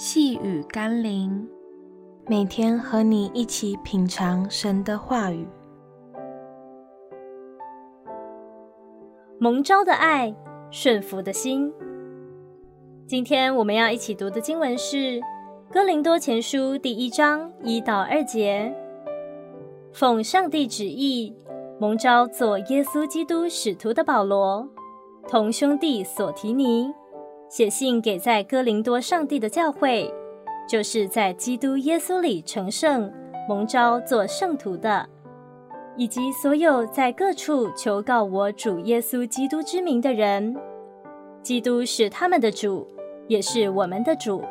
[0.00, 1.44] 细雨甘霖，
[2.28, 5.44] 每天和你一起品尝神的话语。
[9.40, 10.32] 蒙召的爱，
[10.70, 11.74] 顺服的心。
[13.08, 14.96] 今天我们要一起读的经文是
[15.72, 18.72] 《哥林多前书》第一章一到二节。
[19.92, 21.34] 奉上帝旨意，
[21.80, 24.68] 蒙召做耶稣基督使徒的保罗，
[25.26, 26.94] 同兄弟所提尼。
[27.48, 30.12] 写信给在哥林多上帝的教会，
[30.68, 33.10] 就是在基督耶稣里成圣、
[33.48, 35.08] 蒙召做圣徒的，
[35.96, 40.54] 以及所有在各处求告我主耶稣基督之名的人。
[41.42, 42.86] 基督是他们的主，
[43.28, 44.44] 也是我们的主。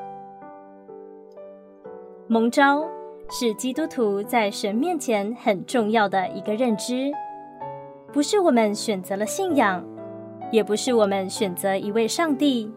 [2.28, 2.84] 蒙召
[3.30, 7.12] 是基督徒在神面前很重要的一个认知，
[8.12, 9.86] 不是我们选择了信仰，
[10.52, 12.72] 也不是我们选择一位上帝。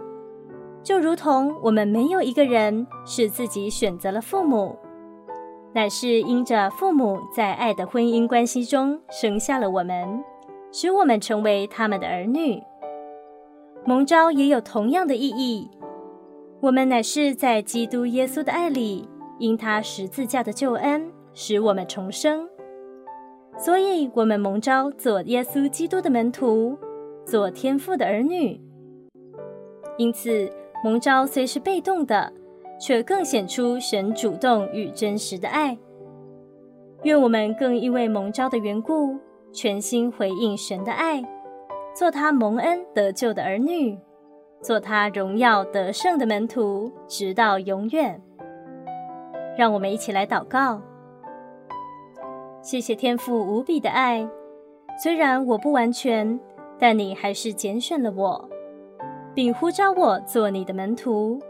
[0.82, 4.76] 就如同我们没有一个人是自己选择了父母，
[5.74, 10.24] 乃是因着父母在爱的婚姻关系中生下了我们，
[10.72, 12.62] 使我们成为他们的儿女。
[13.84, 15.70] 蒙召也有同样的意义，
[16.60, 22.48] 我们乃是在基督耶稣的爱里，因他十字架的救恩，使我们重生。
[23.58, 26.78] 所以，我们蒙召做耶稣基督的门徒，
[27.26, 28.60] 做天父的儿女。
[29.98, 30.50] 因此，
[30.82, 32.32] 蒙召虽是被动的，
[32.80, 35.76] 却更显出神主动与真实的爱。
[37.02, 39.18] 愿我们更因为蒙召的缘故，
[39.52, 41.22] 全心回应神的爱，
[41.94, 43.98] 做他蒙恩得救的儿女，
[44.62, 48.20] 做他荣耀得胜的门徒，直到永远。
[49.56, 50.80] 让我们一起来祷告：
[52.62, 54.26] 谢谢天父无比的爱，
[55.02, 56.40] 虽然我不完全，
[56.78, 58.48] 但你还是拣选了我。
[59.34, 61.40] 并呼召我做你的门徒，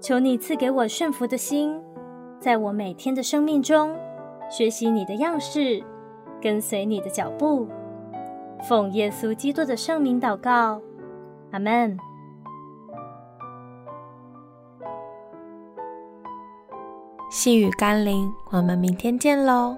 [0.00, 1.80] 求你赐给我顺服的心，
[2.38, 3.96] 在我每天的生命中
[4.50, 5.82] 学习你的样式，
[6.40, 7.68] 跟随你的脚步。
[8.68, 10.80] 奉耶稣基督的圣名祷告，
[11.52, 11.96] 阿门。
[17.30, 19.76] 细雨甘霖，我们明天见喽。